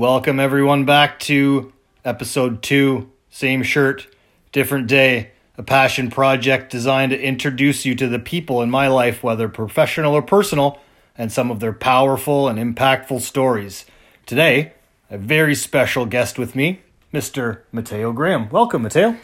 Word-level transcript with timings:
Welcome 0.00 0.40
everyone 0.40 0.86
back 0.86 1.20
to 1.20 1.74
episode 2.06 2.62
two. 2.62 3.12
Same 3.28 3.62
shirt, 3.62 4.06
different 4.50 4.86
day. 4.86 5.32
A 5.58 5.62
passion 5.62 6.08
project 6.08 6.72
designed 6.72 7.10
to 7.10 7.20
introduce 7.20 7.84
you 7.84 7.94
to 7.96 8.08
the 8.08 8.18
people 8.18 8.62
in 8.62 8.70
my 8.70 8.88
life, 8.88 9.22
whether 9.22 9.46
professional 9.46 10.14
or 10.14 10.22
personal, 10.22 10.80
and 11.18 11.30
some 11.30 11.50
of 11.50 11.60
their 11.60 11.74
powerful 11.74 12.48
and 12.48 12.58
impactful 12.58 13.20
stories. 13.20 13.84
Today, 14.24 14.72
a 15.10 15.18
very 15.18 15.54
special 15.54 16.06
guest 16.06 16.38
with 16.38 16.56
me, 16.56 16.80
Mr. 17.12 17.64
Mateo 17.70 18.10
Graham. 18.14 18.48
Welcome, 18.48 18.84
Mateo. 18.84 19.16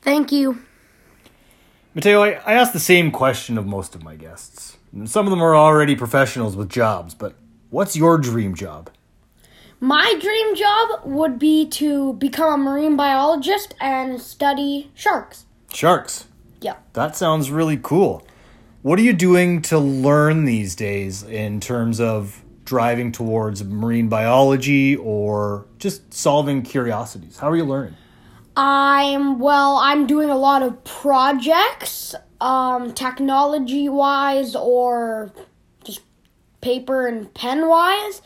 Thank 0.00 0.32
you. 0.32 0.62
Mateo, 1.94 2.22
I, 2.22 2.30
I 2.46 2.54
ask 2.54 2.72
the 2.72 2.80
same 2.80 3.10
question 3.10 3.58
of 3.58 3.66
most 3.66 3.94
of 3.94 4.02
my 4.02 4.16
guests. 4.16 4.78
Some 5.04 5.26
of 5.26 5.30
them 5.30 5.42
are 5.42 5.54
already 5.54 5.94
professionals 5.94 6.56
with 6.56 6.70
jobs, 6.70 7.12
but 7.12 7.34
what's 7.68 7.96
your 7.96 8.16
dream 8.16 8.54
job? 8.54 8.88
My 9.82 10.14
dream 10.20 10.54
job 10.54 11.00
would 11.02 11.40
be 11.40 11.66
to 11.70 12.12
become 12.12 12.52
a 12.52 12.56
marine 12.56 12.96
biologist 12.96 13.74
and 13.80 14.20
study 14.20 14.92
sharks. 14.94 15.44
Sharks. 15.74 16.28
Yeah. 16.60 16.76
That 16.92 17.16
sounds 17.16 17.50
really 17.50 17.80
cool. 17.82 18.24
What 18.82 19.00
are 19.00 19.02
you 19.02 19.12
doing 19.12 19.60
to 19.62 19.80
learn 19.80 20.44
these 20.44 20.76
days 20.76 21.24
in 21.24 21.58
terms 21.58 21.98
of 21.98 22.44
driving 22.64 23.10
towards 23.10 23.64
marine 23.64 24.08
biology 24.08 24.94
or 24.94 25.66
just 25.80 26.14
solving 26.14 26.62
curiosities? 26.62 27.38
How 27.38 27.50
are 27.50 27.56
you 27.56 27.64
learning? 27.64 27.96
I'm 28.56 29.40
well, 29.40 29.78
I'm 29.78 30.06
doing 30.06 30.30
a 30.30 30.38
lot 30.38 30.62
of 30.62 30.84
projects, 30.84 32.14
um, 32.40 32.92
technology 32.92 33.88
wise 33.88 34.54
or 34.54 35.32
just 35.82 36.02
paper 36.60 37.08
and 37.08 37.34
pen 37.34 37.66
wise. 37.66 38.22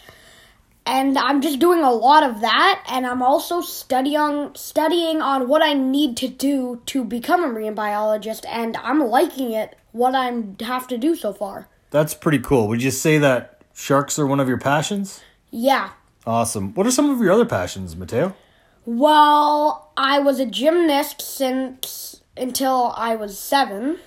And 0.86 1.18
I'm 1.18 1.40
just 1.40 1.58
doing 1.58 1.80
a 1.80 1.90
lot 1.90 2.22
of 2.22 2.40
that 2.42 2.84
and 2.88 3.04
I'm 3.04 3.20
also 3.20 3.60
studying 3.60 4.52
studying 4.54 5.20
on 5.20 5.48
what 5.48 5.60
I 5.60 5.72
need 5.72 6.16
to 6.18 6.28
do 6.28 6.80
to 6.86 7.04
become 7.04 7.42
a 7.42 7.48
marine 7.48 7.74
biologist 7.74 8.46
and 8.46 8.76
I'm 8.76 9.00
liking 9.00 9.50
it 9.50 9.76
what 9.90 10.14
I 10.14 10.32
have 10.60 10.86
to 10.88 10.96
do 10.96 11.16
so 11.16 11.32
far. 11.32 11.68
That's 11.90 12.14
pretty 12.14 12.38
cool. 12.38 12.68
Would 12.68 12.82
you 12.82 12.92
say 12.92 13.18
that 13.18 13.62
sharks 13.74 14.18
are 14.18 14.26
one 14.26 14.38
of 14.38 14.48
your 14.48 14.58
passions? 14.58 15.22
Yeah. 15.50 15.90
Awesome. 16.24 16.72
What 16.74 16.86
are 16.86 16.92
some 16.92 17.10
of 17.10 17.20
your 17.20 17.32
other 17.32 17.46
passions, 17.46 17.96
Mateo? 17.96 18.36
Well, 18.84 19.90
I 19.96 20.20
was 20.20 20.38
a 20.38 20.46
gymnast 20.46 21.20
since 21.20 22.20
until 22.36 22.92
I 22.96 23.16
was 23.16 23.38
seven. 23.38 23.98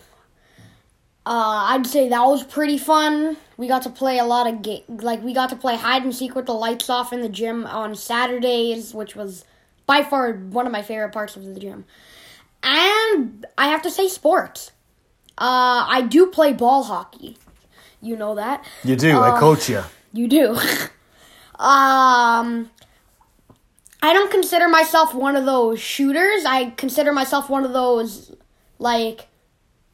Uh, 1.30 1.76
I'd 1.76 1.86
say 1.86 2.10
that 2.10 2.24
was 2.24 2.44
pretty 2.44 2.80
fun. 2.80 3.38
We 3.56 3.68
got 3.68 3.84
to 3.84 3.92
play 3.92 4.18
a 4.18 4.26
lot 4.26 4.48
of 4.48 4.64
ga- 4.64 4.84
like 4.88 5.22
we 5.24 5.32
got 5.32 5.52
to 5.52 5.56
play 5.56 5.76
hide 5.76 6.02
and 6.02 6.16
seek 6.16 6.34
with 6.34 6.48
the 6.48 6.56
lights 6.56 6.90
off 6.90 7.14
in 7.14 7.22
the 7.22 7.30
gym 7.30 7.68
on 7.68 7.94
Saturdays, 7.94 8.96
which 8.96 9.16
was 9.16 9.46
by 9.86 10.02
far 10.02 10.34
one 10.34 10.66
of 10.66 10.72
my 10.72 10.82
favorite 10.82 11.12
parts 11.12 11.36
of 11.36 11.46
the 11.46 11.60
gym. 11.60 11.86
And 12.64 13.46
I 13.60 13.68
have 13.68 13.84
to 13.84 13.92
say 13.92 14.08
sports. 14.08 14.72
Uh, 15.38 15.86
I 15.88 16.02
do 16.02 16.26
play 16.26 16.52
ball 16.52 16.82
hockey. 16.82 17.38
You 18.02 18.16
know 18.16 18.34
that. 18.34 18.66
You 18.84 18.96
do. 18.96 19.20
I 19.20 19.40
coach 19.40 19.70
you. 19.70 19.84
You 20.12 20.28
do. 20.28 20.54
um 21.60 22.72
I 24.02 24.14
don't 24.14 24.32
consider 24.32 24.68
myself 24.68 25.14
one 25.14 25.36
of 25.36 25.46
those 25.46 25.80
shooters. 25.80 26.44
I 26.44 26.72
consider 26.72 27.14
myself 27.14 27.52
one 27.52 27.66
of 27.66 27.74
those 27.74 28.36
like 28.80 29.28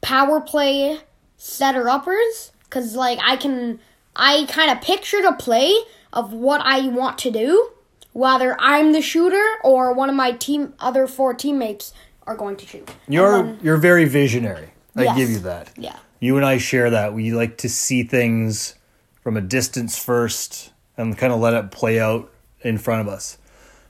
power 0.00 0.40
play 0.40 1.00
setter 1.36 1.88
uppers 1.88 2.52
cuz 2.70 2.94
like 2.94 3.18
I 3.22 3.36
can 3.36 3.78
I 4.14 4.46
kind 4.48 4.70
of 4.70 4.80
picture 4.80 5.20
the 5.22 5.32
play 5.32 5.74
of 6.12 6.32
what 6.32 6.60
I 6.62 6.88
want 6.88 7.18
to 7.18 7.30
do 7.30 7.70
whether 8.12 8.56
I'm 8.58 8.92
the 8.92 9.02
shooter 9.02 9.44
or 9.62 9.92
one 9.92 10.08
of 10.08 10.16
my 10.16 10.32
team 10.32 10.72
other 10.80 11.06
four 11.06 11.34
teammates 11.34 11.92
are 12.26 12.34
going 12.34 12.56
to 12.56 12.66
shoot. 12.66 12.88
You're 13.06 13.42
then- 13.42 13.58
you're 13.62 13.76
very 13.76 14.04
visionary. 14.06 14.70
I 14.96 15.02
Yes. 15.04 15.16
give 15.16 15.30
you 15.30 15.38
that. 15.40 15.68
yeah. 15.76 15.96
You 16.18 16.36
and 16.38 16.46
I 16.46 16.56
share 16.56 16.88
that. 16.90 17.12
We 17.12 17.30
like 17.32 17.58
to 17.58 17.68
see 17.68 18.02
things 18.02 18.74
from 19.22 19.36
a 19.36 19.42
distance 19.42 19.98
first 19.98 20.70
and 20.96 21.16
kind 21.18 21.30
of 21.32 21.38
let 21.40 21.52
it 21.52 21.70
play 21.70 22.00
out 22.00 22.32
in 22.62 22.78
front 22.78 23.02
of 23.02 23.08
us. 23.08 23.36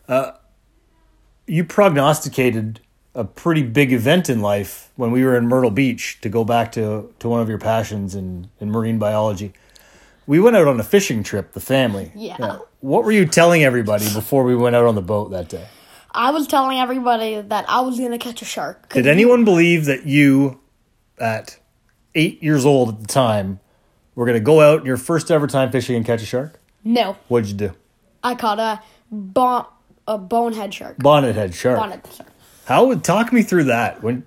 Uh, 0.08 0.32
you 1.46 1.62
prognosticated 1.64 2.80
a 3.16 3.24
pretty 3.24 3.62
big 3.62 3.92
event 3.92 4.28
in 4.28 4.42
life 4.42 4.90
when 4.96 5.10
we 5.10 5.24
were 5.24 5.36
in 5.36 5.48
Myrtle 5.48 5.70
Beach 5.70 6.20
to 6.20 6.28
go 6.28 6.44
back 6.44 6.70
to, 6.72 7.12
to 7.18 7.28
one 7.28 7.40
of 7.40 7.48
your 7.48 7.58
passions 7.58 8.14
in, 8.14 8.50
in 8.60 8.70
marine 8.70 8.98
biology. 8.98 9.54
We 10.26 10.38
went 10.38 10.54
out 10.54 10.68
on 10.68 10.78
a 10.78 10.84
fishing 10.84 11.22
trip, 11.22 11.52
the 11.52 11.60
family. 11.60 12.12
Yeah. 12.14 12.58
What 12.80 13.04
were 13.04 13.12
you 13.12 13.24
telling 13.24 13.64
everybody 13.64 14.04
before 14.12 14.44
we 14.44 14.54
went 14.54 14.76
out 14.76 14.84
on 14.84 14.94
the 14.96 15.02
boat 15.02 15.30
that 15.30 15.48
day? 15.48 15.66
I 16.10 16.30
was 16.30 16.46
telling 16.46 16.78
everybody 16.78 17.40
that 17.40 17.64
I 17.68 17.80
was 17.80 17.98
going 17.98 18.10
to 18.10 18.18
catch 18.18 18.42
a 18.42 18.44
shark. 18.44 18.92
Did 18.92 19.06
anyone 19.06 19.44
believe 19.44 19.86
that 19.86 20.04
you, 20.06 20.60
at 21.18 21.58
eight 22.14 22.42
years 22.42 22.66
old 22.66 22.90
at 22.90 23.00
the 23.00 23.06
time, 23.06 23.60
were 24.14 24.26
going 24.26 24.36
to 24.36 24.44
go 24.44 24.60
out 24.60 24.84
your 24.84 24.98
first 24.98 25.30
ever 25.30 25.46
time 25.46 25.72
fishing 25.72 25.96
and 25.96 26.04
catch 26.04 26.22
a 26.22 26.26
shark? 26.26 26.60
No. 26.84 27.16
What'd 27.28 27.48
you 27.48 27.56
do? 27.56 27.72
I 28.22 28.34
caught 28.34 28.58
a 28.58 28.82
bon- 29.10 29.66
a 30.06 30.18
bonehead 30.18 30.74
shark. 30.74 30.98
Bonnet 30.98 31.34
head 31.34 31.54
shark. 31.54 31.78
Bonnet 31.78 32.06
shark. 32.14 32.28
How 32.66 32.86
would 32.86 33.04
talk 33.04 33.32
me 33.32 33.42
through 33.42 33.64
that 33.64 34.02
when 34.02 34.24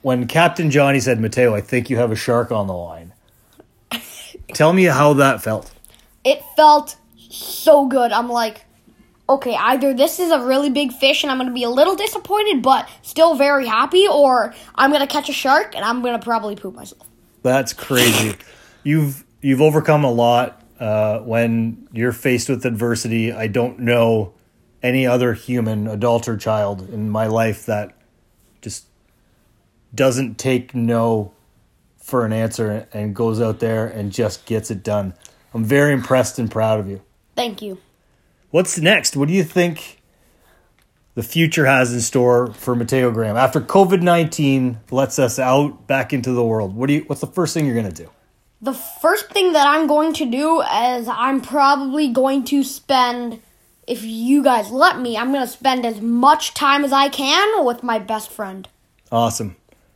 when 0.00 0.26
Captain 0.26 0.70
Johnny 0.70 1.00
said, 1.00 1.20
Mateo, 1.20 1.54
I 1.54 1.60
think 1.60 1.88
you 1.88 1.96
have 1.98 2.10
a 2.10 2.16
shark 2.16 2.50
on 2.50 2.66
the 2.66 2.74
line. 2.74 3.12
Tell 4.54 4.72
me 4.72 4.84
how 4.84 5.12
that 5.14 5.42
felt. 5.42 5.70
It 6.24 6.42
felt 6.56 6.96
so 7.18 7.86
good. 7.86 8.10
I'm 8.10 8.28
like, 8.30 8.64
okay, 9.28 9.54
either 9.54 9.92
this 9.92 10.18
is 10.18 10.30
a 10.30 10.40
really 10.40 10.70
big 10.70 10.92
fish 10.92 11.24
and 11.24 11.30
I'm 11.30 11.36
gonna 11.36 11.52
be 11.52 11.64
a 11.64 11.70
little 11.70 11.94
disappointed, 11.94 12.62
but 12.62 12.88
still 13.02 13.34
very 13.34 13.66
happy, 13.66 14.08
or 14.08 14.54
I'm 14.74 14.90
gonna 14.90 15.06
catch 15.06 15.28
a 15.28 15.34
shark 15.34 15.76
and 15.76 15.84
I'm 15.84 16.02
gonna 16.02 16.18
probably 16.18 16.56
poop 16.56 16.74
myself. 16.74 17.06
That's 17.42 17.74
crazy. 17.74 18.36
you've 18.82 19.24
you've 19.42 19.60
overcome 19.60 20.04
a 20.04 20.10
lot 20.10 20.62
uh, 20.80 21.18
when 21.18 21.86
you're 21.92 22.12
faced 22.12 22.48
with 22.48 22.64
adversity. 22.64 23.30
I 23.30 23.46
don't 23.46 23.80
know 23.80 24.32
any 24.84 25.04
other 25.06 25.32
human, 25.32 25.88
adult 25.88 26.28
or 26.28 26.36
child, 26.36 26.88
in 26.90 27.10
my 27.10 27.26
life 27.26 27.66
that 27.66 27.96
just 28.60 28.86
doesn't 29.92 30.38
take 30.38 30.74
no 30.74 31.32
for 31.98 32.26
an 32.26 32.32
answer 32.32 32.86
and 32.92 33.16
goes 33.16 33.40
out 33.40 33.60
there 33.60 33.86
and 33.86 34.12
just 34.12 34.44
gets 34.44 34.70
it 34.70 34.84
done. 34.84 35.14
I'm 35.54 35.64
very 35.64 35.92
impressed 35.92 36.38
and 36.38 36.50
proud 36.50 36.78
of 36.78 36.86
you. 36.86 37.00
Thank 37.34 37.62
you. 37.62 37.78
What's 38.50 38.78
next? 38.78 39.16
What 39.16 39.28
do 39.28 39.34
you 39.34 39.42
think 39.42 40.02
the 41.14 41.22
future 41.22 41.64
has 41.64 41.92
in 41.94 42.00
store 42.00 42.52
for 42.52 42.76
Mateo 42.76 43.10
Graham 43.10 43.36
after 43.36 43.60
COVID 43.60 44.02
nineteen 44.02 44.80
lets 44.90 45.18
us 45.18 45.38
out 45.38 45.86
back 45.86 46.12
into 46.12 46.32
the 46.32 46.44
world? 46.44 46.76
What 46.76 46.88
do 46.88 46.92
you? 46.92 47.04
What's 47.06 47.22
the 47.22 47.26
first 47.26 47.54
thing 47.54 47.64
you're 47.64 47.74
gonna 47.74 47.90
do? 47.90 48.10
The 48.60 48.74
first 48.74 49.30
thing 49.30 49.52
that 49.54 49.66
I'm 49.66 49.86
going 49.86 50.12
to 50.14 50.26
do 50.26 50.60
is 50.60 51.08
I'm 51.08 51.40
probably 51.40 52.08
going 52.08 52.44
to 52.44 52.62
spend, 52.62 53.40
if 53.86 54.02
you 54.02 54.42
guys 54.42 54.70
let 54.70 54.98
me, 54.98 55.16
I'm 55.16 55.32
gonna 55.32 55.46
spend 55.46 55.84
as 55.84 56.00
much 56.00 56.54
time 56.54 56.84
as 56.84 56.92
I 56.92 57.08
can 57.08 57.64
with 57.64 57.82
my 57.82 57.98
best 57.98 58.30
friend, 58.30 58.68
Awesome. 59.14 59.54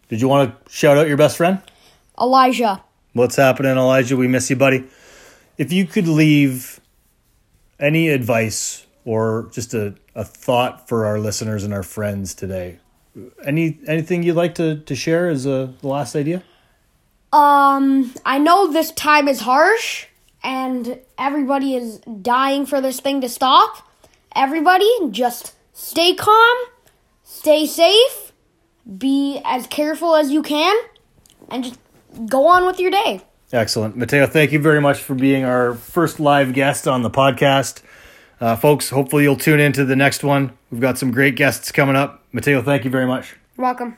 Did 0.08 0.20
you 0.20 0.28
want 0.28 0.64
to 0.64 0.70
shout 0.72 0.96
out 0.96 1.08
your 1.08 1.16
best 1.16 1.36
friend? 1.36 1.60
Elijah. 2.20 2.82
What's 3.14 3.34
happening, 3.34 3.76
Elijah? 3.76 4.16
We 4.16 4.28
miss 4.28 4.48
you, 4.48 4.54
buddy. 4.54 4.84
If 5.56 5.72
you 5.72 5.86
could 5.86 6.06
leave 6.06 6.80
any 7.80 8.10
advice 8.10 8.86
or 9.04 9.50
just 9.52 9.74
a, 9.74 9.94
a 10.14 10.24
thought 10.24 10.88
for 10.88 11.04
our 11.04 11.18
listeners 11.18 11.64
and 11.64 11.74
our 11.74 11.82
friends 11.82 12.32
today, 12.32 12.78
any 13.44 13.78
anything 13.88 14.22
you'd 14.22 14.36
like 14.36 14.54
to, 14.54 14.78
to 14.80 14.94
share 14.94 15.28
as 15.28 15.46
a 15.46 15.74
the 15.80 15.88
last 15.88 16.14
idea? 16.14 16.44
Um, 17.32 18.14
I 18.24 18.38
know 18.38 18.72
this 18.72 18.92
time 18.92 19.26
is 19.26 19.40
harsh 19.40 20.06
and 20.42 20.98
everybody 21.18 21.74
is 21.74 21.98
dying 21.98 22.66
for 22.66 22.80
this 22.80 23.00
thing 23.00 23.20
to 23.20 23.28
stop. 23.28 23.88
Everybody, 24.34 24.90
just 25.10 25.54
stay 25.72 26.14
calm, 26.14 26.56
stay 27.22 27.66
safe, 27.66 28.32
be 28.96 29.40
as 29.44 29.66
careful 29.66 30.14
as 30.14 30.30
you 30.30 30.42
can, 30.42 30.76
and 31.50 31.64
just 31.64 31.78
go 32.26 32.46
on 32.46 32.66
with 32.66 32.78
your 32.78 32.90
day. 32.90 33.22
Excellent. 33.52 33.96
Mateo, 33.96 34.26
thank 34.26 34.52
you 34.52 34.58
very 34.58 34.80
much 34.80 34.98
for 34.98 35.14
being 35.14 35.44
our 35.44 35.74
first 35.74 36.20
live 36.20 36.52
guest 36.52 36.86
on 36.86 37.02
the 37.02 37.10
podcast. 37.10 37.82
Uh, 38.40 38.54
folks, 38.54 38.90
hopefully 38.90 39.24
you'll 39.24 39.36
tune 39.36 39.58
in 39.58 39.72
to 39.72 39.84
the 39.84 39.96
next 39.96 40.22
one. 40.22 40.56
We've 40.70 40.80
got 40.80 40.98
some 40.98 41.10
great 41.10 41.34
guests 41.34 41.72
coming 41.72 41.96
up. 41.96 42.24
Mateo, 42.32 42.62
thank 42.62 42.84
you 42.84 42.90
very 42.90 43.06
much. 43.06 43.34
You're 43.56 43.64
welcome. 43.64 43.96